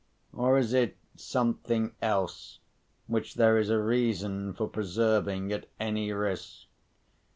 [0.33, 2.57] or is it something else
[3.05, 6.65] which there is a reason for preserving at any risk?